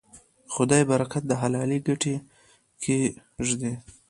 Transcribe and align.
خدای 0.53 0.81
برکت 0.91 1.23
د 1.27 1.31
حلالې 1.41 1.79
ګټې 1.87 2.15
کې 2.83 2.97
ږدي. 3.47 3.73